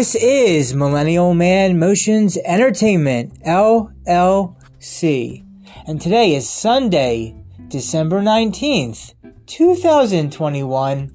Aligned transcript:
This 0.00 0.14
is 0.14 0.74
Millennial 0.74 1.34
Man 1.34 1.78
Motions 1.78 2.38
Entertainment, 2.46 3.38
LLC. 3.44 5.44
And 5.86 6.00
today 6.00 6.34
is 6.34 6.48
Sunday, 6.48 7.36
December 7.68 8.22
19th, 8.22 9.12
2021. 9.44 11.14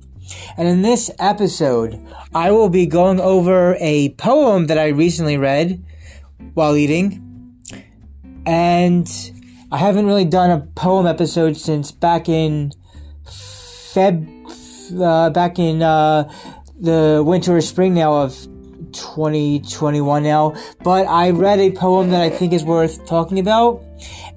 And 0.55 0.67
in 0.67 0.83
this 0.83 1.09
episode, 1.17 1.99
I 2.35 2.51
will 2.51 2.69
be 2.69 2.85
going 2.85 3.19
over 3.19 3.75
a 3.79 4.09
poem 4.19 4.67
that 4.67 4.77
I 4.77 4.89
recently 4.89 5.37
read 5.37 5.83
while 6.53 6.75
eating. 6.75 7.57
And 8.45 9.09
I 9.71 9.79
haven't 9.79 10.05
really 10.05 10.25
done 10.25 10.51
a 10.51 10.67
poem 10.75 11.07
episode 11.07 11.57
since 11.57 11.91
back 11.91 12.29
in 12.29 12.71
Feb, 13.25 14.29
uh, 15.01 15.31
back 15.31 15.57
in 15.57 15.81
uh, 15.81 16.31
the 16.79 17.23
winter 17.25 17.57
or 17.57 17.61
spring 17.61 17.95
now 17.95 18.13
of 18.13 18.47
2021 18.95 20.23
now. 20.23 20.55
But 20.83 21.05
I 21.07 21.29
read 21.31 21.59
a 21.59 21.71
poem 21.71 22.09
that 22.09 22.21
I 22.21 22.29
think 22.29 22.53
is 22.53 22.63
worth 22.63 23.05
talking 23.05 23.39
about. 23.39 23.83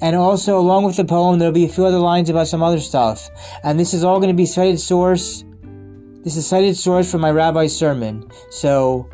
And 0.00 0.14
also, 0.14 0.58
along 0.58 0.84
with 0.84 0.96
the 0.96 1.04
poem, 1.04 1.38
there'll 1.38 1.54
be 1.54 1.64
a 1.64 1.68
few 1.68 1.86
other 1.86 1.98
lines 1.98 2.28
about 2.30 2.48
some 2.48 2.62
other 2.62 2.80
stuff. 2.80 3.28
And 3.64 3.78
this 3.78 3.94
is 3.94 4.04
all 4.04 4.18
going 4.18 4.30
to 4.30 4.36
be 4.36 4.46
cited 4.46 4.78
source. 4.78 5.45
This 6.24 6.37
is 6.37 6.46
cited 6.46 6.76
source 6.76 7.10
from 7.10 7.20
my 7.20 7.30
rabbi's 7.30 7.76
sermon. 7.76 8.30
So, 8.50 9.09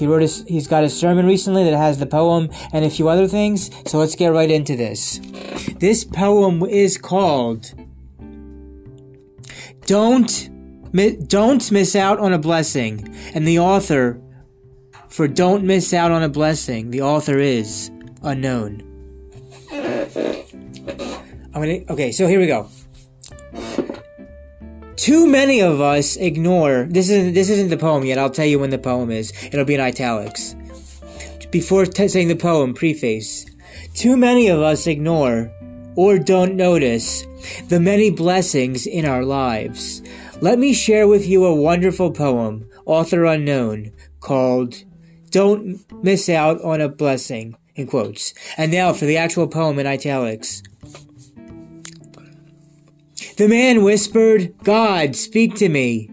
he 0.00 0.06
wrote 0.06 0.22
a, 0.22 0.44
he's 0.48 0.66
got 0.66 0.82
a 0.82 0.88
sermon 0.88 1.26
recently 1.26 1.62
that 1.64 1.76
has 1.76 1.98
the 1.98 2.06
poem 2.06 2.48
and 2.72 2.86
a 2.86 2.90
few 2.90 3.10
other 3.10 3.28
things. 3.28 3.70
So 3.84 3.98
let's 3.98 4.16
get 4.16 4.28
right 4.28 4.50
into 4.50 4.74
this. 4.74 5.20
This 5.78 6.04
poem 6.04 6.62
is 6.62 6.96
called 6.96 7.74
Don't 9.84 10.48
don't 11.28 11.70
miss 11.70 11.94
out 11.94 12.18
on 12.18 12.32
a 12.32 12.38
blessing. 12.38 13.14
And 13.34 13.46
the 13.46 13.58
author 13.58 14.20
for 15.10 15.28
Don't 15.28 15.64
Miss 15.64 15.92
Out 15.92 16.10
on 16.10 16.22
a 16.22 16.28
Blessing, 16.28 16.90
the 16.90 17.02
author 17.02 17.38
is 17.38 17.90
unknown. 18.22 18.86
I'm 21.52 21.60
gonna, 21.60 21.80
okay, 21.90 22.12
so 22.12 22.26
here 22.26 22.38
we 22.40 22.46
go. 22.46 22.68
Too 24.96 25.26
many 25.26 25.60
of 25.60 25.80
us 25.80 26.16
ignore. 26.16 26.86
This 26.88 27.10
isn't 27.10 27.34
this 27.34 27.50
isn't 27.50 27.70
the 27.70 27.76
poem 27.76 28.04
yet. 28.04 28.18
I'll 28.18 28.30
tell 28.30 28.46
you 28.46 28.58
when 28.58 28.70
the 28.70 28.78
poem 28.78 29.10
is. 29.10 29.32
It'll 29.46 29.64
be 29.64 29.74
in 29.74 29.80
italics. 29.80 30.54
Before 31.50 31.86
t- 31.86 32.06
saying 32.06 32.28
the 32.28 32.36
poem, 32.36 32.74
preface. 32.74 33.46
Too 33.94 34.16
many 34.16 34.48
of 34.48 34.60
us 34.60 34.86
ignore 34.86 35.50
or 35.96 36.18
don't 36.18 36.54
notice 36.54 37.26
the 37.68 37.80
many 37.80 38.10
blessings 38.10 38.86
in 38.86 39.04
our 39.04 39.24
lives. 39.24 40.02
Let 40.40 40.58
me 40.58 40.72
share 40.72 41.08
with 41.08 41.26
you 41.26 41.44
a 41.44 41.54
wonderful 41.54 42.12
poem, 42.12 42.68
author 42.86 43.24
unknown, 43.24 43.92
called 44.20 44.84
Don't 45.30 45.80
Miss 46.02 46.28
Out 46.28 46.60
on 46.62 46.80
a 46.80 46.88
Blessing, 46.88 47.56
in 47.74 47.86
quotes. 47.86 48.34
And 48.56 48.72
now 48.72 48.92
for 48.92 49.04
the 49.04 49.16
actual 49.16 49.46
poem 49.48 49.78
in 49.78 49.86
italics. 49.86 50.62
The 53.36 53.48
man 53.48 53.82
whispered, 53.82 54.54
God, 54.64 55.16
speak 55.16 55.54
to 55.56 55.68
me. 55.68 56.10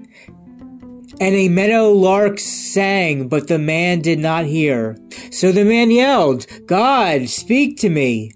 And 1.19 1.35
a 1.35 1.49
meadow 1.49 1.91
lark 1.91 2.39
sang, 2.39 3.27
but 3.27 3.47
the 3.47 3.57
man 3.57 4.01
did 4.01 4.19
not 4.19 4.45
hear. 4.45 4.97
So 5.31 5.51
the 5.51 5.65
man 5.65 5.89
yelled, 5.89 6.45
God, 6.67 7.27
speak 7.27 7.77
to 7.79 7.89
me. 7.89 8.31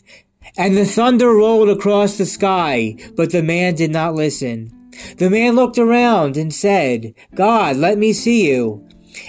And 0.57 0.75
the 0.75 0.85
thunder 0.85 1.29
rolled 1.29 1.69
across 1.69 2.17
the 2.17 2.25
sky, 2.25 2.97
but 3.15 3.31
the 3.31 3.43
man 3.43 3.75
did 3.75 3.91
not 3.91 4.15
listen. 4.15 4.71
The 5.17 5.29
man 5.29 5.55
looked 5.55 5.77
around 5.77 6.35
and 6.35 6.53
said, 6.53 7.13
God, 7.33 7.77
let 7.77 7.97
me 7.97 8.11
see 8.13 8.49
you. 8.51 8.87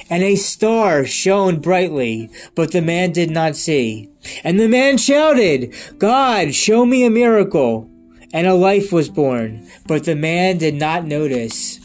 And 0.08 0.22
a 0.22 0.36
star 0.36 1.04
shone 1.04 1.60
brightly, 1.60 2.30
but 2.54 2.72
the 2.72 2.82
man 2.82 3.12
did 3.12 3.30
not 3.30 3.56
see. 3.56 4.08
And 4.44 4.58
the 4.58 4.68
man 4.68 4.98
shouted, 4.98 5.74
God, 5.98 6.54
show 6.54 6.86
me 6.86 7.04
a 7.04 7.10
miracle 7.10 7.88
and 8.32 8.46
a 8.46 8.54
life 8.54 8.92
was 8.92 9.08
born, 9.08 9.68
but 9.86 10.04
the 10.04 10.16
man 10.16 10.58
did 10.58 10.74
not 10.74 11.04
notice. 11.04 11.78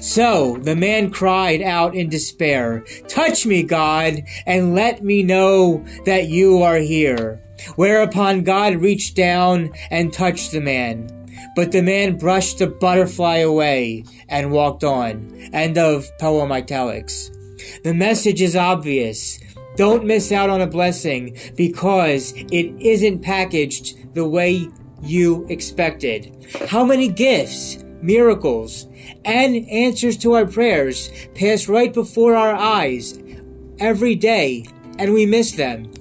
So 0.00 0.58
the 0.58 0.76
man 0.76 1.10
cried 1.10 1.62
out 1.62 1.94
in 1.94 2.10
despair, 2.10 2.84
Touch 3.08 3.46
me, 3.46 3.62
God, 3.62 4.22
and 4.46 4.74
let 4.74 5.02
me 5.02 5.22
know 5.22 5.84
that 6.04 6.28
you 6.28 6.62
are 6.62 6.76
here. 6.76 7.40
Whereupon 7.76 8.44
God 8.44 8.76
reached 8.76 9.16
down 9.16 9.72
and 9.90 10.12
touched 10.12 10.52
the 10.52 10.60
man. 10.60 11.23
But 11.56 11.72
the 11.72 11.82
man 11.82 12.16
brushed 12.16 12.58
the 12.58 12.66
butterfly 12.66 13.38
away 13.38 14.04
and 14.28 14.52
walked 14.52 14.84
on. 14.84 15.48
End 15.52 15.78
of 15.78 16.06
poem 16.18 16.52
italics. 16.52 17.30
The 17.82 17.94
message 17.94 18.42
is 18.42 18.56
obvious. 18.56 19.40
Don't 19.76 20.04
miss 20.04 20.30
out 20.30 20.50
on 20.50 20.60
a 20.60 20.66
blessing 20.66 21.36
because 21.56 22.32
it 22.32 22.74
isn't 22.80 23.22
packaged 23.22 24.14
the 24.14 24.26
way 24.26 24.68
you 25.02 25.46
expected. 25.48 26.46
How 26.68 26.84
many 26.84 27.08
gifts, 27.08 27.82
miracles, 28.00 28.86
and 29.24 29.68
answers 29.68 30.16
to 30.18 30.34
our 30.34 30.46
prayers 30.46 31.10
pass 31.34 31.68
right 31.68 31.92
before 31.92 32.34
our 32.34 32.54
eyes 32.54 33.18
every 33.78 34.14
day 34.14 34.66
and 34.98 35.12
we 35.12 35.26
miss 35.26 35.52
them? 35.52 35.92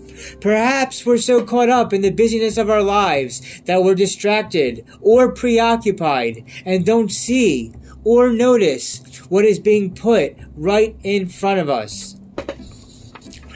Perhaps 0.41 1.05
we're 1.05 1.17
so 1.17 1.43
caught 1.43 1.69
up 1.69 1.93
in 1.93 2.01
the 2.01 2.11
busyness 2.11 2.57
of 2.57 2.69
our 2.69 2.83
lives 2.83 3.61
that 3.65 3.83
we're 3.83 3.95
distracted 3.95 4.85
or 5.01 5.31
preoccupied 5.31 6.43
and 6.65 6.85
don't 6.85 7.11
see 7.11 7.73
or 8.03 8.31
notice 8.31 9.01
what 9.29 9.45
is 9.45 9.59
being 9.59 9.93
put 9.93 10.35
right 10.55 10.95
in 11.03 11.27
front 11.27 11.59
of 11.59 11.69
us. 11.69 12.17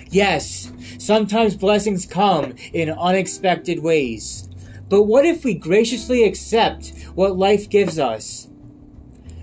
Yes, 0.09 0.72
sometimes 0.97 1.56
blessings 1.56 2.06
come 2.06 2.56
in 2.73 2.90
unexpected 2.90 3.84
ways. 3.84 4.47
But 4.90 5.03
what 5.03 5.25
if 5.25 5.44
we 5.44 5.53
graciously 5.53 6.23
accept 6.23 6.94
what 7.13 7.38
life 7.38 7.69
gives 7.69 8.00
us? 8.00 8.47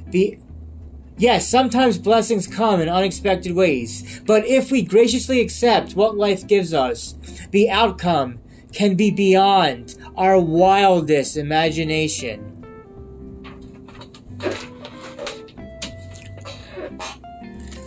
The 0.06 0.38
Yes, 1.16 1.48
sometimes 1.48 1.96
blessings 1.98 2.48
come 2.48 2.80
in 2.80 2.88
unexpected 2.88 3.54
ways, 3.54 4.20
but 4.26 4.44
if 4.46 4.72
we 4.72 4.82
graciously 4.82 5.40
accept 5.40 5.94
what 5.94 6.16
life 6.16 6.44
gives 6.46 6.74
us, 6.74 7.14
the 7.52 7.70
outcome 7.70 8.40
can 8.72 8.96
be 8.96 9.12
beyond 9.12 9.96
our 10.16 10.40
wildest 10.40 11.36
imagination. 11.36 12.50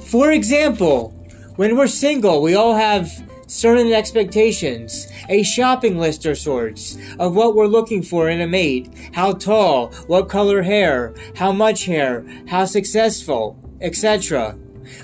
For 0.05 0.31
example, 0.31 1.09
when 1.57 1.75
we're 1.75 1.87
single, 1.87 2.41
we 2.41 2.55
all 2.55 2.75
have 2.75 3.11
certain 3.47 3.91
expectations, 3.91 5.07
a 5.29 5.43
shopping 5.43 5.97
list 5.97 6.25
of 6.25 6.37
sorts 6.37 6.97
of 7.19 7.35
what 7.35 7.55
we're 7.55 7.67
looking 7.67 8.01
for 8.01 8.29
in 8.29 8.41
a 8.41 8.47
mate. 8.47 8.89
How 9.13 9.33
tall, 9.33 9.89
what 10.07 10.29
color 10.29 10.63
hair, 10.63 11.13
how 11.35 11.51
much 11.51 11.85
hair, 11.85 12.25
how 12.47 12.65
successful, 12.65 13.59
etc. 13.81 14.57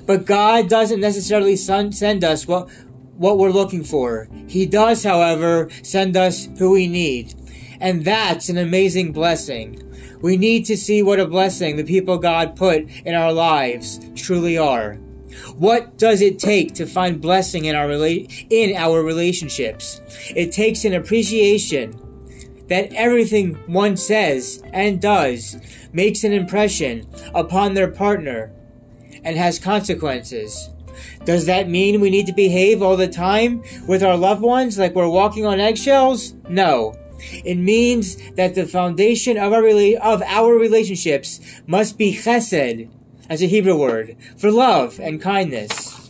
But 0.06 0.26
God 0.26 0.70
doesn't 0.70 1.00
necessarily 1.00 1.56
send 1.56 2.24
us 2.24 2.48
what, 2.48 2.70
what 3.18 3.38
we're 3.38 3.52
looking 3.52 3.84
for. 3.84 4.28
He 4.48 4.66
does, 4.66 5.04
however, 5.04 5.70
send 5.82 6.16
us 6.18 6.48
who 6.58 6.72
we 6.72 6.88
need. 6.88 7.34
And 7.80 8.06
that's 8.06 8.50
an 8.50 8.58
amazing 8.58 9.12
blessing. 9.12 9.80
We 10.22 10.38
need 10.38 10.66
to 10.68 10.78
see 10.78 11.04
what 11.04 11.20
a 11.20 11.28
blessing 11.28 11.76
the 11.76 11.84
people 11.84 12.18
God 12.18 12.56
put 12.56 12.88
in 13.06 13.14
our 13.14 13.34
lives 13.34 14.00
truly 14.16 14.58
are. 14.58 14.98
What 15.56 15.98
does 15.98 16.22
it 16.22 16.40
take 16.40 16.74
to 16.76 16.86
find 16.86 17.22
blessing 17.22 17.66
in 17.66 17.76
our 17.76 17.88
rela- 17.88 18.46
in 18.50 18.76
our 18.76 19.04
relationships? 19.04 20.02
It 20.36 20.52
takes 20.52 20.86
an 20.86 20.94
appreciation 20.94 22.00
that 22.68 22.94
everything 22.94 23.56
one 23.68 23.98
says 23.98 24.64
and 24.72 25.02
does 25.02 25.58
makes 25.92 26.24
an 26.24 26.34
impression 26.34 27.08
upon 27.36 27.74
their 27.74 27.90
partner 27.90 28.52
and 29.24 29.38
has 29.38 29.60
consequences. 29.60 30.70
Does 31.26 31.46
that 31.46 31.70
mean 31.70 32.02
we 32.02 32.10
need 32.10 32.28
to 32.28 32.34
behave 32.34 32.82
all 32.82 32.98
the 32.98 33.08
time 33.08 33.64
with 33.88 34.04
our 34.04 34.18
loved 34.18 34.42
ones 34.42 34.78
like 34.78 34.96
we're 34.96 35.08
walking 35.08 35.46
on 35.46 35.60
eggshells? 35.60 36.34
No. 36.50 36.98
It 37.46 37.56
means 37.56 38.18
that 38.32 38.54
the 38.56 38.66
foundation 38.66 39.38
of 39.38 39.54
our, 39.54 39.62
rela- 39.62 40.00
of 40.00 40.22
our 40.24 40.54
relationships 40.56 41.40
must 41.66 41.98
be 41.98 42.14
chesed, 42.14 42.90
as 43.30 43.42
a 43.42 43.48
Hebrew 43.48 43.78
word 43.78 44.16
for 44.38 44.52
love 44.52 45.00
and 45.00 45.22
kindness. 45.22 46.10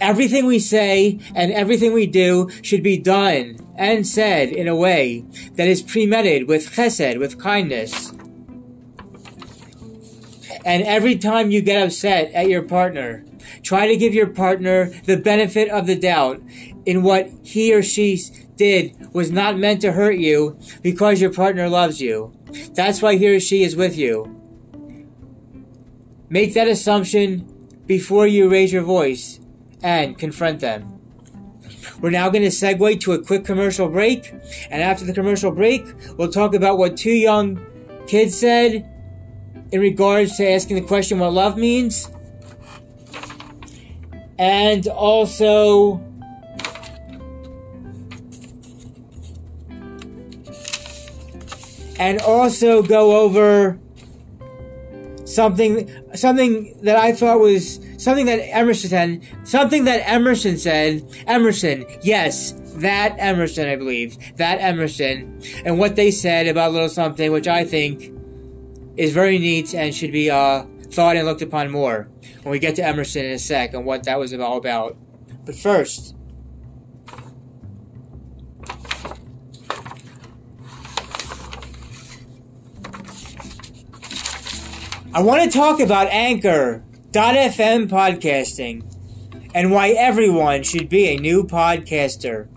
Everything 0.00 0.46
we 0.46 0.58
say 0.58 1.18
and 1.34 1.52
everything 1.52 1.92
we 1.92 2.06
do 2.06 2.48
should 2.62 2.82
be 2.82 2.96
done 2.96 3.58
and 3.76 4.06
said 4.06 4.48
in 4.48 4.66
a 4.66 4.76
way 4.76 5.24
that 5.54 5.68
is 5.68 5.82
premeditated 5.82 6.48
with 6.48 6.70
chesed, 6.70 7.18
with 7.18 7.38
kindness. 7.38 8.12
And 10.64 10.82
every 10.82 11.16
time 11.16 11.50
you 11.50 11.60
get 11.60 11.82
upset 11.82 12.32
at 12.32 12.48
your 12.48 12.62
partner, 12.62 13.24
try 13.62 13.86
to 13.86 13.96
give 13.96 14.14
your 14.14 14.26
partner 14.26 14.90
the 15.04 15.16
benefit 15.16 15.68
of 15.68 15.86
the 15.86 15.96
doubt 15.96 16.40
in 16.86 17.02
what 17.02 17.30
he 17.42 17.74
or 17.74 17.82
she 17.82 18.18
did 18.56 18.94
was 19.12 19.30
not 19.30 19.58
meant 19.58 19.80
to 19.80 19.92
hurt 19.92 20.16
you 20.16 20.58
because 20.82 21.20
your 21.20 21.32
partner 21.32 21.68
loves 21.68 22.00
you. 22.00 22.32
That's 22.74 23.00
why 23.00 23.16
he 23.16 23.28
or 23.34 23.40
she 23.40 23.62
is 23.62 23.76
with 23.76 23.96
you. 23.96 24.36
Make 26.28 26.54
that 26.54 26.68
assumption 26.68 27.46
before 27.86 28.26
you 28.26 28.48
raise 28.48 28.72
your 28.72 28.82
voice 28.82 29.40
and 29.82 30.18
confront 30.18 30.60
them. 30.60 31.00
We're 32.00 32.10
now 32.10 32.30
going 32.30 32.44
to 32.44 32.48
segue 32.48 33.00
to 33.00 33.12
a 33.12 33.22
quick 33.22 33.44
commercial 33.44 33.88
break, 33.88 34.32
and 34.70 34.82
after 34.82 35.04
the 35.04 35.12
commercial 35.12 35.50
break, 35.50 35.84
we'll 36.16 36.30
talk 36.30 36.54
about 36.54 36.78
what 36.78 36.96
two 36.96 37.10
young 37.10 37.64
kids 38.06 38.38
said 38.38 38.86
in 39.72 39.80
regards 39.80 40.36
to 40.36 40.48
asking 40.48 40.76
the 40.76 40.82
question 40.86 41.18
what 41.18 41.32
love 41.32 41.56
means, 41.56 42.10
and 44.40 44.86
also 44.88 46.02
and 51.98 52.18
also 52.22 52.82
go 52.82 53.20
over 53.20 53.78
something 55.26 55.90
something 56.14 56.74
that 56.82 56.96
I 56.96 57.12
thought 57.12 57.38
was 57.38 57.80
something 57.98 58.24
that 58.26 58.38
Emerson 58.56 58.88
said 58.88 59.46
something 59.46 59.84
that 59.84 60.08
Emerson 60.10 60.56
said 60.56 61.04
Emerson 61.26 61.84
yes 62.02 62.52
that 62.76 63.16
Emerson 63.18 63.68
I 63.68 63.76
believe 63.76 64.16
that 64.38 64.56
Emerson 64.56 65.38
and 65.66 65.78
what 65.78 65.96
they 65.96 66.10
said 66.10 66.46
about 66.46 66.72
little 66.72 66.88
something 66.88 67.30
which 67.30 67.46
I 67.46 67.64
think 67.64 68.10
is 68.96 69.12
very 69.12 69.38
neat 69.38 69.74
and 69.74 69.94
should 69.94 70.12
be 70.12 70.30
uh, 70.30 70.64
thought 70.92 71.16
and 71.16 71.26
looked 71.26 71.42
upon 71.42 71.70
more 71.70 72.08
when 72.42 72.52
we 72.52 72.58
get 72.58 72.74
to 72.76 72.84
Emerson 72.84 73.24
in 73.24 73.32
a 73.32 73.38
sec 73.38 73.74
and 73.74 73.84
what 73.84 74.04
that 74.04 74.18
was 74.18 74.32
all 74.34 74.56
about 74.56 74.96
but 75.46 75.54
first 75.54 76.14
I 85.12 85.22
want 85.22 85.42
to 85.42 85.50
talk 85.50 85.80
about 85.80 86.06
Anchor.fm 86.06 87.88
podcasting 87.88 88.84
and 89.54 89.72
why 89.72 89.88
everyone 89.88 90.62
should 90.62 90.88
be 90.88 91.08
a 91.08 91.16
new 91.16 91.42
podcaster. 91.42 92.48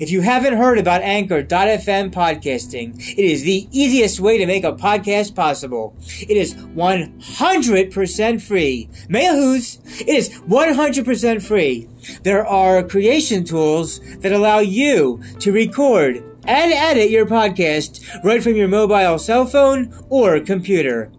If 0.00 0.10
you 0.10 0.22
haven't 0.22 0.56
heard 0.56 0.78
about 0.78 1.02
Anchor.fm 1.02 2.12
podcasting, 2.12 2.98
it 2.98 3.24
is 3.24 3.42
the 3.42 3.68
easiest 3.72 4.20
way 4.20 4.38
to 4.38 4.46
make 4.46 4.64
a 4.64 4.72
podcast 4.72 5.34
possible. 5.34 5.94
It 6.20 6.36
is 6.36 6.54
100% 6.54 8.42
free. 8.42 8.88
Mayahoo's, 9.08 9.78
it 10.00 10.08
is 10.08 10.30
100% 10.30 11.42
free. 11.42 11.88
There 12.22 12.46
are 12.46 12.82
creation 12.82 13.44
tools 13.44 14.00
that 14.20 14.32
allow 14.32 14.60
you 14.60 15.22
to 15.40 15.52
record 15.52 16.16
and 16.44 16.72
edit 16.72 17.10
your 17.10 17.26
podcast 17.26 18.02
right 18.24 18.42
from 18.42 18.56
your 18.56 18.68
mobile 18.68 19.18
cell 19.18 19.46
phone 19.46 19.92
or 20.08 20.40
computer. 20.40 21.12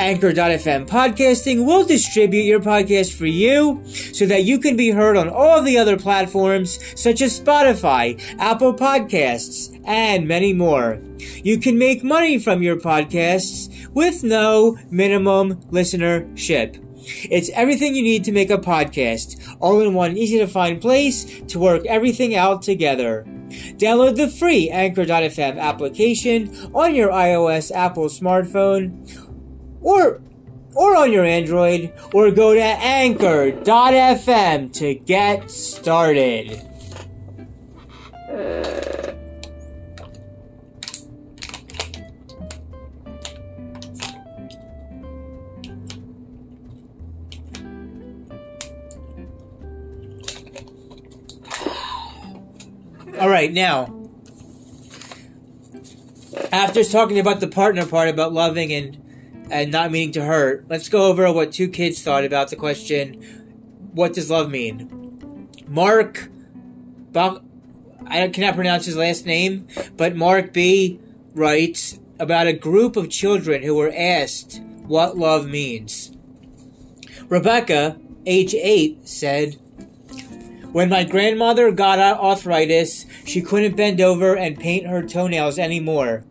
Anchor.fm 0.00 0.88
podcasting 0.88 1.66
will 1.66 1.84
distribute 1.84 2.44
your 2.44 2.58
podcast 2.58 3.12
for 3.12 3.26
you 3.26 3.82
so 3.84 4.24
that 4.24 4.44
you 4.44 4.58
can 4.58 4.74
be 4.74 4.90
heard 4.90 5.14
on 5.14 5.28
all 5.28 5.60
the 5.60 5.76
other 5.76 5.98
platforms 5.98 6.78
such 6.98 7.20
as 7.20 7.38
Spotify, 7.38 8.18
Apple 8.38 8.72
Podcasts, 8.72 9.78
and 9.84 10.26
many 10.26 10.54
more. 10.54 10.98
You 11.44 11.58
can 11.58 11.76
make 11.76 12.02
money 12.02 12.38
from 12.38 12.62
your 12.62 12.76
podcasts 12.76 13.90
with 13.90 14.24
no 14.24 14.78
minimum 14.90 15.56
listenership. 15.64 16.82
It's 17.30 17.50
everything 17.50 17.94
you 17.94 18.02
need 18.02 18.24
to 18.24 18.32
make 18.32 18.48
a 18.48 18.56
podcast, 18.56 19.56
all 19.60 19.82
in 19.82 19.92
one 19.92 20.16
easy 20.16 20.38
to 20.38 20.46
find 20.46 20.80
place 20.80 21.42
to 21.48 21.58
work 21.58 21.84
everything 21.84 22.34
out 22.34 22.62
together. 22.62 23.26
Download 23.76 24.16
the 24.16 24.28
free 24.28 24.70
Anchor.fm 24.70 25.58
application 25.58 26.70
on 26.72 26.94
your 26.94 27.10
iOS 27.10 27.74
Apple 27.74 28.06
smartphone 28.06 29.28
or 29.80 30.20
or 30.74 30.96
on 30.96 31.12
your 31.12 31.24
Android, 31.24 31.92
or 32.14 32.30
go 32.30 32.54
to 32.54 32.62
anchor.fm 32.62 33.62
to 34.74 34.94
get 34.94 35.50
started. 35.50 36.62
All 53.18 53.28
right, 53.28 53.52
now, 53.52 53.94
after 56.52 56.82
talking 56.84 57.18
about 57.18 57.40
the 57.40 57.48
partner 57.48 57.84
part 57.84 58.08
about 58.08 58.32
loving 58.32 58.72
and 58.72 59.09
and 59.50 59.70
not 59.70 59.90
meaning 59.90 60.12
to 60.12 60.24
hurt, 60.24 60.64
let's 60.68 60.88
go 60.88 61.04
over 61.04 61.30
what 61.32 61.52
two 61.52 61.68
kids 61.68 62.02
thought 62.02 62.24
about 62.24 62.50
the 62.50 62.56
question 62.56 63.36
what 63.92 64.14
does 64.14 64.30
love 64.30 64.50
mean? 64.50 65.48
Mark 65.66 66.30
I 67.14 68.28
cannot 68.28 68.54
pronounce 68.54 68.86
his 68.86 68.96
last 68.96 69.26
name, 69.26 69.66
but 69.96 70.16
Mark 70.16 70.52
B 70.52 71.00
writes 71.34 71.98
about 72.18 72.46
a 72.46 72.52
group 72.52 72.96
of 72.96 73.10
children 73.10 73.62
who 73.62 73.74
were 73.74 73.92
asked 73.96 74.60
what 74.86 75.16
love 75.16 75.46
means. 75.46 76.16
Rebecca, 77.28 77.98
age 78.26 78.54
8, 78.54 79.08
said, 79.08 79.54
When 80.72 80.88
my 80.88 81.04
grandmother 81.04 81.70
got 81.70 81.98
arthritis, 81.98 83.06
she 83.24 83.40
couldn't 83.40 83.76
bend 83.76 84.00
over 84.00 84.36
and 84.36 84.58
paint 84.58 84.86
her 84.86 85.06
toenails 85.06 85.58
anymore. 85.58 86.24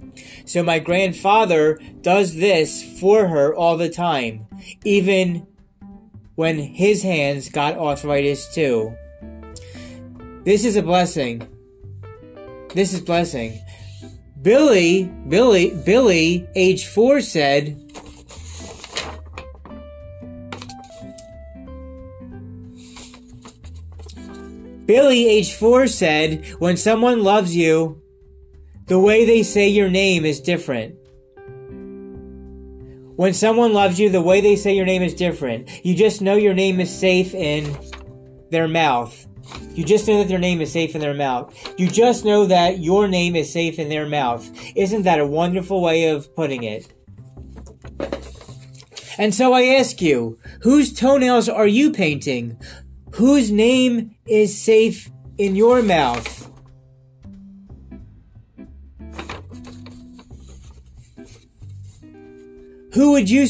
So 0.50 0.64
my 0.64 0.80
grandfather 0.80 1.80
does 2.02 2.36
this 2.36 3.00
for 3.00 3.28
her 3.28 3.54
all 3.54 3.78
the 3.78 3.88
time, 3.88 4.48
even 4.84 5.46
when 6.34 6.58
his 6.58 7.04
hands 7.04 7.50
got 7.50 7.78
arthritis 7.78 8.52
too. 8.52 8.98
This 10.46 10.66
is 10.66 10.76
a 10.76 10.82
blessing. 10.82 11.48
This 12.74 12.94
is 12.94 13.02
blessing. 13.02 13.62
Billy, 14.42 15.04
Billy, 15.28 15.70
Billy, 15.86 16.48
age 16.56 16.88
four 16.88 17.22
said, 17.22 17.78
Billy, 24.88 25.30
age 25.30 25.54
four 25.54 25.86
said, 25.86 26.44
when 26.58 26.76
someone 26.76 27.22
loves 27.22 27.56
you, 27.56 27.99
the 28.90 29.00
way 29.00 29.24
they 29.24 29.44
say 29.44 29.70
your 29.70 29.90
name 29.90 30.26
is 30.26 30.42
different. 30.42 30.96
When 33.16 33.34
someone 33.34 33.72
loves 33.72 34.00
you, 34.00 34.10
the 34.10 34.22
way 34.22 34.42
they 34.42 34.56
say 34.56 34.76
your 34.76 34.86
name 34.86 35.04
is 35.04 35.14
different. 35.14 35.86
You 35.86 35.96
just 35.96 36.22
know 36.22 36.36
your 36.36 36.56
name 36.56 36.80
is 36.80 36.90
safe 36.90 37.36
in 37.36 37.78
their 38.50 38.68
mouth. 38.68 39.28
You 39.76 39.84
just 39.84 40.08
know 40.08 40.18
that 40.18 40.28
their 40.28 40.40
name 40.40 40.60
is 40.60 40.72
safe 40.72 40.96
in 40.96 41.02
their 41.02 41.14
mouth. 41.14 41.54
You 41.78 41.88
just 41.88 42.26
know 42.26 42.48
that 42.48 42.80
your 42.80 43.08
name 43.08 43.36
is 43.36 43.54
safe 43.54 43.78
in 43.78 43.90
their 43.90 44.08
mouth. 44.08 44.50
Isn't 44.76 45.04
that 45.04 45.20
a 45.20 45.26
wonderful 45.26 45.82
way 45.82 46.10
of 46.10 46.34
putting 46.36 46.64
it? 46.64 46.92
And 49.20 49.36
so 49.36 49.54
I 49.54 49.64
ask 49.66 50.02
you, 50.02 50.40
whose 50.62 50.94
toenails 50.94 51.48
are 51.48 51.68
you 51.68 51.92
painting? 51.92 52.58
Whose 53.14 53.52
name 53.52 54.16
is 54.26 54.60
safe 54.60 55.12
in 55.38 55.56
your 55.56 55.84
mouth? 55.84 56.50
Who 62.94 63.12
would 63.12 63.30
you 63.30 63.48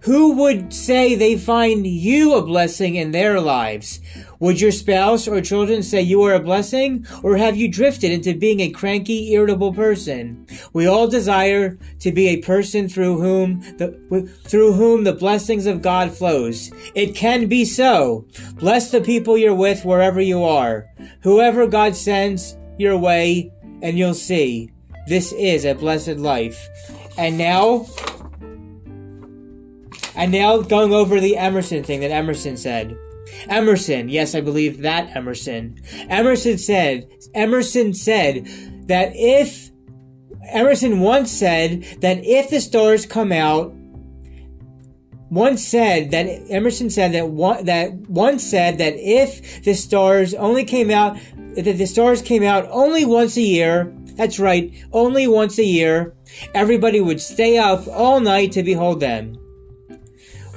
who 0.00 0.34
would 0.34 0.72
say 0.72 1.16
they 1.16 1.36
find 1.36 1.84
you 1.84 2.34
a 2.34 2.42
blessing 2.42 2.94
in 2.94 3.10
their 3.10 3.40
lives? 3.40 4.00
Would 4.38 4.60
your 4.60 4.70
spouse 4.70 5.26
or 5.26 5.40
children 5.40 5.82
say 5.82 6.00
you 6.00 6.22
are 6.22 6.34
a 6.34 6.40
blessing, 6.40 7.04
or 7.24 7.36
have 7.38 7.56
you 7.56 7.68
drifted 7.68 8.12
into 8.12 8.32
being 8.32 8.60
a 8.60 8.70
cranky, 8.70 9.32
irritable 9.32 9.74
person? 9.74 10.46
We 10.72 10.86
all 10.86 11.08
desire 11.08 11.76
to 11.98 12.12
be 12.12 12.28
a 12.28 12.36
person 12.42 12.88
through 12.88 13.20
whom 13.20 13.60
the 13.78 14.30
through 14.44 14.74
whom 14.74 15.02
the 15.02 15.12
blessings 15.12 15.66
of 15.66 15.82
God 15.82 16.12
flows. 16.12 16.70
It 16.94 17.16
can 17.16 17.48
be 17.48 17.64
so. 17.64 18.26
Bless 18.54 18.92
the 18.92 19.00
people 19.00 19.36
you're 19.36 19.54
with 19.54 19.84
wherever 19.84 20.20
you 20.20 20.44
are. 20.44 20.86
Whoever 21.22 21.66
God 21.66 21.96
sends 21.96 22.56
your 22.78 22.96
way, 22.96 23.50
and 23.82 23.98
you'll 23.98 24.14
see. 24.14 24.70
This 25.08 25.32
is 25.32 25.64
a 25.64 25.74
blessed 25.74 26.18
life. 26.18 26.68
And 27.18 27.38
now 27.38 27.86
and 30.16 30.32
now 30.32 30.60
going 30.62 30.92
over 30.92 31.20
the 31.20 31.36
Emerson 31.36 31.84
thing 31.84 32.00
that 32.00 32.10
Emerson 32.10 32.56
said. 32.56 32.96
Emerson, 33.48 34.08
yes, 34.08 34.34
I 34.34 34.40
believe 34.40 34.82
that 34.82 35.14
Emerson. 35.14 35.80
Emerson 36.08 36.58
said, 36.58 37.08
Emerson 37.34 37.92
said 37.92 38.46
that 38.86 39.12
if, 39.14 39.70
Emerson 40.48 41.00
once 41.00 41.30
said 41.30 41.82
that 42.00 42.24
if 42.24 42.50
the 42.50 42.60
stars 42.60 43.04
come 43.04 43.32
out, 43.32 43.74
once 45.28 45.66
said 45.66 46.12
that 46.12 46.26
Emerson 46.50 46.88
said 46.88 47.12
that 47.12 47.28
one 47.28 47.64
that 47.64 47.92
once 48.08 48.44
said 48.44 48.78
that 48.78 48.94
if 48.96 49.64
the 49.64 49.74
stars 49.74 50.34
only 50.34 50.64
came 50.64 50.88
out 50.88 51.18
that 51.56 51.78
the 51.78 51.86
stars 51.86 52.22
came 52.22 52.44
out 52.44 52.64
only 52.70 53.04
once 53.04 53.36
a 53.36 53.42
year, 53.42 53.92
that's 54.14 54.38
right, 54.38 54.72
only 54.92 55.26
once 55.26 55.58
a 55.58 55.64
year, 55.64 56.14
everybody 56.54 57.00
would 57.00 57.20
stay 57.20 57.58
up 57.58 57.88
all 57.88 58.20
night 58.20 58.52
to 58.52 58.62
behold 58.62 59.00
them. 59.00 59.36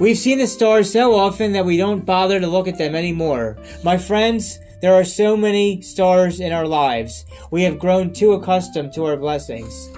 We've 0.00 0.16
seen 0.16 0.38
the 0.38 0.46
stars 0.46 0.90
so 0.90 1.14
often 1.14 1.52
that 1.52 1.66
we 1.66 1.76
don't 1.76 2.06
bother 2.06 2.40
to 2.40 2.46
look 2.46 2.66
at 2.66 2.78
them 2.78 2.94
anymore. 2.94 3.58
My 3.84 3.98
friends, 3.98 4.58
there 4.80 4.94
are 4.94 5.04
so 5.04 5.36
many 5.36 5.82
stars 5.82 6.40
in 6.40 6.52
our 6.52 6.66
lives. 6.66 7.26
We 7.50 7.64
have 7.64 7.78
grown 7.78 8.14
too 8.14 8.32
accustomed 8.32 8.94
to 8.94 9.04
our 9.04 9.18
blessings. 9.18 9.90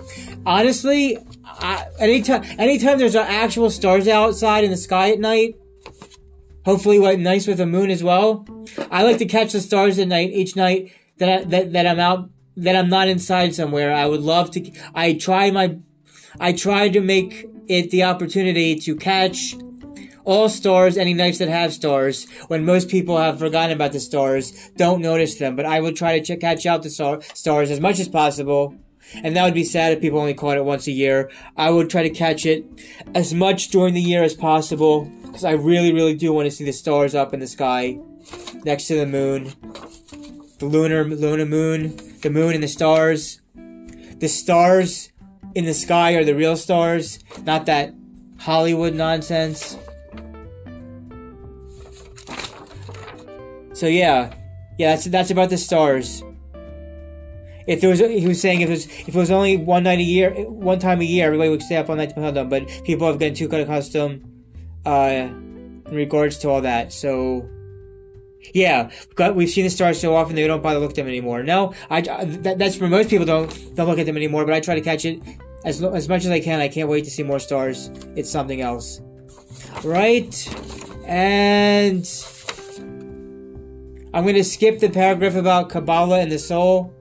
Honestly, 0.44 1.18
I, 1.44 1.86
anytime 2.00 2.42
anytime 2.58 2.98
there's 2.98 3.14
actual 3.14 3.70
stars 3.70 4.08
outside 4.08 4.64
in 4.64 4.72
the 4.72 4.76
sky 4.76 5.12
at 5.12 5.20
night, 5.20 5.54
hopefully 6.64 6.98
what 6.98 7.20
nice 7.20 7.46
with 7.46 7.58
the 7.58 7.66
moon 7.66 7.88
as 7.88 8.02
well. 8.02 8.44
I 8.90 9.04
like 9.04 9.18
to 9.18 9.26
catch 9.26 9.52
the 9.52 9.60
stars 9.60 10.00
at 10.00 10.08
night 10.08 10.30
each 10.32 10.56
night 10.56 10.90
that 11.18 11.28
I, 11.28 11.44
that 11.44 11.72
that 11.74 11.86
I'm 11.86 12.00
out 12.00 12.28
that 12.56 12.74
I'm 12.74 12.88
not 12.88 13.06
inside 13.06 13.54
somewhere. 13.54 13.94
I 13.94 14.06
would 14.06 14.22
love 14.22 14.50
to. 14.52 14.68
I 14.96 15.12
try 15.12 15.52
my 15.52 15.78
I 16.40 16.54
try 16.54 16.88
to 16.88 17.00
make 17.00 17.46
it 17.68 17.92
the 17.92 18.02
opportunity 18.02 18.74
to 18.74 18.96
catch 18.96 19.54
all 20.24 20.48
stars, 20.48 20.96
any 20.96 21.14
nights 21.14 21.38
that 21.38 21.48
have 21.48 21.72
stars, 21.72 22.26
when 22.48 22.64
most 22.64 22.88
people 22.88 23.16
have 23.18 23.38
forgotten 23.38 23.72
about 23.72 23.92
the 23.92 24.00
stars, 24.00 24.70
don't 24.76 25.02
notice 25.02 25.36
them. 25.36 25.56
But 25.56 25.66
I 25.66 25.80
will 25.80 25.92
try 25.92 26.18
to 26.18 26.36
ch- 26.36 26.40
catch 26.40 26.66
out 26.66 26.82
the 26.82 26.90
star- 26.90 27.22
stars 27.34 27.70
as 27.70 27.80
much 27.80 27.98
as 27.98 28.08
possible. 28.08 28.74
And 29.22 29.36
that 29.36 29.44
would 29.44 29.54
be 29.54 29.64
sad 29.64 29.92
if 29.92 30.00
people 30.00 30.20
only 30.20 30.34
caught 30.34 30.56
it 30.56 30.64
once 30.64 30.86
a 30.86 30.92
year. 30.92 31.30
I 31.56 31.70
would 31.70 31.90
try 31.90 32.02
to 32.02 32.10
catch 32.10 32.46
it 32.46 32.64
as 33.14 33.34
much 33.34 33.68
during 33.68 33.94
the 33.94 34.00
year 34.00 34.22
as 34.22 34.34
possible. 34.34 35.10
Because 35.22 35.44
I 35.44 35.52
really, 35.52 35.92
really 35.92 36.14
do 36.14 36.32
want 36.32 36.46
to 36.46 36.50
see 36.50 36.64
the 36.64 36.72
stars 36.72 37.14
up 37.14 37.34
in 37.34 37.40
the 37.40 37.46
sky 37.46 37.98
next 38.64 38.86
to 38.86 38.94
the 38.94 39.06
moon. 39.06 39.52
The 40.58 40.66
lunar, 40.66 41.04
lunar 41.04 41.46
moon, 41.46 41.96
the 42.22 42.30
moon 42.30 42.54
and 42.54 42.62
the 42.62 42.68
stars. 42.68 43.40
The 43.54 44.28
stars 44.28 45.10
in 45.54 45.64
the 45.64 45.74
sky 45.74 46.12
are 46.14 46.24
the 46.24 46.34
real 46.34 46.56
stars, 46.56 47.18
not 47.44 47.66
that 47.66 47.92
Hollywood 48.38 48.94
nonsense. 48.94 49.76
So 53.82 53.88
yeah, 53.88 54.32
yeah, 54.78 54.94
that's 54.94 55.06
that's 55.06 55.30
about 55.32 55.50
the 55.50 55.58
stars. 55.58 56.22
If 57.66 57.80
there 57.80 57.90
was, 57.90 57.98
he 57.98 58.28
was 58.28 58.40
saying 58.40 58.60
if 58.60 58.68
it 58.68 58.70
was 58.70 58.86
if 58.86 59.08
it 59.08 59.14
was 59.16 59.32
only 59.32 59.56
one 59.56 59.82
night 59.82 59.98
a 59.98 60.04
year, 60.04 60.30
one 60.48 60.78
time 60.78 61.00
a 61.00 61.04
year, 61.04 61.26
everybody 61.26 61.50
would 61.50 61.62
stay 61.62 61.78
up 61.78 61.90
all 61.90 61.96
night 61.96 62.10
to 62.10 62.14
count 62.14 62.34
them. 62.36 62.48
But 62.48 62.68
people 62.84 63.08
have 63.08 63.18
gotten 63.18 63.34
too 63.34 63.48
kind 63.48 63.60
of 63.60 63.68
accustomed 63.68 64.22
uh, 64.86 65.26
in 65.26 65.82
regards 65.90 66.38
to 66.38 66.48
all 66.48 66.60
that. 66.60 66.92
So 66.92 67.48
yeah, 68.54 68.92
we've, 69.18 69.34
we've 69.34 69.50
seen 69.50 69.64
the 69.64 69.70
stars 69.70 70.00
so 70.00 70.14
often 70.14 70.36
they 70.36 70.46
don't 70.46 70.62
bother 70.62 70.78
look 70.78 70.90
at 70.90 70.94
them 70.94 71.08
anymore. 71.08 71.42
No, 71.42 71.74
I 71.90 72.02
that, 72.02 72.58
that's 72.58 72.76
for 72.76 72.86
most 72.86 73.10
people 73.10 73.26
don't 73.26 73.50
don't 73.74 73.88
look 73.88 73.98
at 73.98 74.06
them 74.06 74.16
anymore. 74.16 74.44
But 74.44 74.54
I 74.54 74.60
try 74.60 74.76
to 74.76 74.80
catch 74.80 75.04
it 75.04 75.20
as 75.64 75.82
as 75.82 76.08
much 76.08 76.24
as 76.24 76.30
I 76.30 76.38
can. 76.38 76.60
I 76.60 76.68
can't 76.68 76.88
wait 76.88 77.02
to 77.06 77.10
see 77.10 77.24
more 77.24 77.40
stars. 77.40 77.90
It's 78.14 78.30
something 78.30 78.60
else, 78.60 79.00
right? 79.82 80.32
And 81.04 82.06
I'm 84.14 84.24
going 84.24 84.34
to 84.34 84.44
skip 84.44 84.78
the 84.78 84.90
paragraph 84.90 85.36
about 85.36 85.70
Kabbalah 85.70 86.20
and 86.20 86.30
the 86.30 86.38
soul 86.38 86.92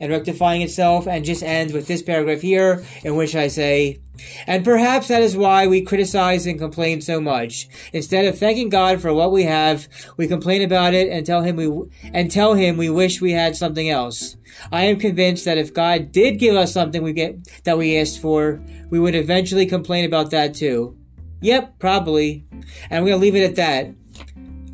and 0.00 0.10
rectifying 0.10 0.62
itself 0.62 1.06
and 1.06 1.24
just 1.24 1.42
end 1.42 1.72
with 1.72 1.86
this 1.86 2.02
paragraph 2.02 2.40
here 2.40 2.84
in 3.02 3.14
which 3.14 3.36
I 3.36 3.48
say, 3.48 4.00
and 4.46 4.64
perhaps 4.64 5.08
that 5.08 5.22
is 5.22 5.36
why 5.36 5.66
we 5.66 5.82
criticize 5.82 6.46
and 6.46 6.58
complain 6.58 7.00
so 7.00 7.20
much. 7.20 7.68
Instead 7.92 8.24
of 8.24 8.38
thanking 8.38 8.68
God 8.68 9.02
for 9.02 9.12
what 9.12 9.32
we 9.32 9.42
have, 9.44 9.86
we 10.16 10.26
complain 10.26 10.62
about 10.62 10.94
it 10.94 11.10
and 11.10 11.26
tell 11.26 11.42
him 11.42 11.56
we 11.56 11.70
and 12.12 12.30
tell 12.30 12.54
him 12.54 12.76
we 12.76 12.88
wish 12.88 13.20
we 13.20 13.32
had 13.32 13.56
something 13.56 13.90
else. 13.90 14.36
I 14.72 14.84
am 14.84 14.98
convinced 14.98 15.44
that 15.44 15.58
if 15.58 15.74
God 15.74 16.12
did 16.12 16.38
give 16.38 16.54
us 16.54 16.72
something 16.72 17.02
we 17.02 17.12
get 17.12 17.64
that 17.64 17.76
we 17.76 17.98
asked 17.98 18.20
for, 18.20 18.62
we 18.88 18.98
would 19.00 19.14
eventually 19.14 19.66
complain 19.66 20.04
about 20.04 20.30
that 20.30 20.54
too. 20.54 20.96
Yep, 21.40 21.78
probably. 21.78 22.44
And 22.52 22.64
I'm 22.98 23.04
going 23.04 23.12
to 23.12 23.18
leave 23.18 23.36
it 23.36 23.44
at 23.44 23.56
that. 23.56 23.94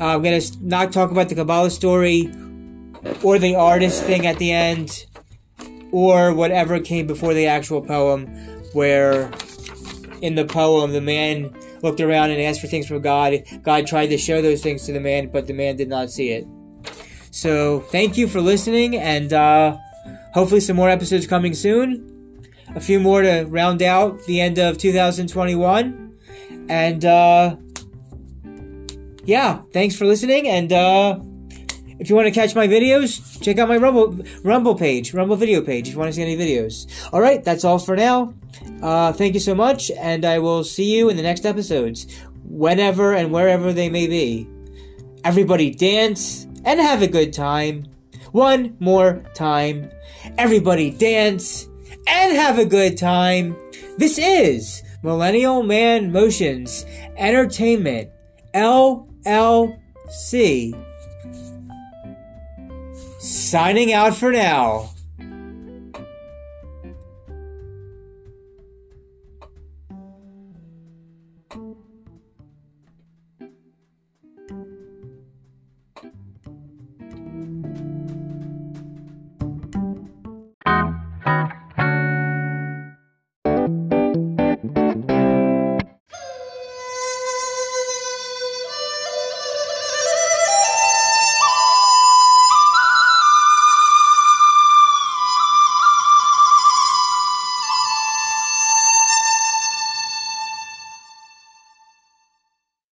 Uh, 0.00 0.14
I'm 0.16 0.23
to 0.23 0.42
not 0.62 0.92
talk 0.92 1.11
about 1.11 1.28
the 1.28 1.35
Kabbalah 1.35 1.71
story 1.71 2.33
or 3.23 3.38
the 3.38 3.54
artist 3.54 4.02
thing 4.02 4.26
at 4.26 4.38
the 4.38 4.50
end 4.50 5.04
or 5.92 6.33
whatever 6.33 6.80
came 6.80 7.07
before 7.07 7.35
the 7.35 7.47
actual 7.47 7.83
poem, 7.83 8.26
where 8.73 9.30
in 10.23 10.37
the 10.37 10.47
poem 10.47 10.92
the 10.92 11.00
man 11.02 11.54
looked 11.83 12.00
around 12.00 12.30
and 12.30 12.40
asked 12.40 12.61
for 12.61 12.66
things 12.66 12.87
from 12.87 13.02
God. 13.02 13.42
God 13.62 13.87
tried 13.87 14.07
to 14.07 14.16
show 14.16 14.40
those 14.40 14.62
things 14.62 14.87
to 14.87 14.92
the 14.92 15.00
man, 15.00 15.28
but 15.28 15.47
the 15.47 15.52
man 15.52 15.76
did 15.76 15.88
not 15.88 16.11
see 16.11 16.30
it. 16.30 16.47
So 17.30 17.80
thank 17.80 18.16
you 18.16 18.26
for 18.26 18.40
listening, 18.40 18.97
and 18.97 19.33
uh, 19.33 19.76
hopefully 20.33 20.61
some 20.61 20.76
more 20.76 20.88
episodes 20.88 21.26
coming 21.26 21.54
soon. 21.54 22.07
A 22.75 22.80
few 22.80 23.00
more 23.00 23.23
to 23.23 23.45
round 23.49 23.83
out 23.83 24.25
the 24.26 24.40
end 24.40 24.59
of 24.59 24.78
2021. 24.78 26.16
And 26.69 27.04
uh, 27.04 27.57
yeah, 29.30 29.62
thanks 29.72 29.94
for 29.94 30.06
listening. 30.06 30.49
And 30.49 30.72
uh, 30.72 31.20
if 32.00 32.10
you 32.10 32.16
want 32.16 32.26
to 32.26 32.32
catch 32.32 32.56
my 32.56 32.66
videos, 32.66 33.40
check 33.40 33.58
out 33.58 33.68
my 33.68 33.76
Rumble 33.76 34.18
Rumble 34.42 34.75
page, 34.75 35.14
Rumble 35.14 35.37
video 35.37 35.62
page. 35.62 35.87
If 35.87 35.94
you 35.94 36.00
want 36.00 36.08
to 36.08 36.12
see 36.12 36.22
any 36.22 36.37
videos. 36.37 36.90
All 37.12 37.20
right, 37.20 37.42
that's 37.44 37.64
all 37.64 37.78
for 37.78 37.94
now. 37.94 38.34
Uh, 38.82 39.12
thank 39.12 39.34
you 39.34 39.40
so 39.40 39.54
much, 39.54 39.88
and 39.92 40.25
I 40.25 40.40
will 40.40 40.64
see 40.64 40.96
you 40.96 41.08
in 41.08 41.16
the 41.16 41.22
next 41.22 41.46
episodes, 41.46 42.12
whenever 42.42 43.14
and 43.14 43.32
wherever 43.32 43.72
they 43.72 43.88
may 43.88 44.08
be. 44.08 44.49
Everybody 45.22 45.70
dance 45.70 46.49
and 46.64 46.80
have 46.80 47.00
a 47.00 47.06
good 47.06 47.32
time. 47.32 47.84
One 48.32 48.76
more 48.80 49.22
time. 49.34 49.90
Everybody 50.38 50.90
dance 50.90 51.68
and 52.08 52.34
have 52.37 52.58
a 52.58 52.64
good 52.64 52.99
time. 52.99 53.56
This 53.96 54.18
is 54.18 54.82
Millennial 55.04 55.62
Man 55.62 56.10
Motions 56.10 56.84
Entertainment. 57.16 58.10
LLC. 59.24 60.74
Signing 63.20 63.92
out 63.92 64.14
for 64.14 64.32
now. 64.32 64.90